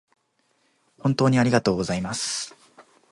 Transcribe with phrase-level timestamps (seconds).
[0.97, 2.55] 本当にありがとうございます